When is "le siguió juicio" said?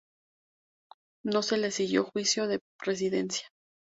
1.57-2.47